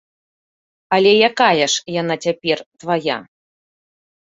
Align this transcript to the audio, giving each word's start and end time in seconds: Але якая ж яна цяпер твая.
Але 0.97 1.11
якая 1.29 1.65
ж 1.75 1.85
яна 2.01 2.15
цяпер 2.27 2.57
твая. 2.83 3.17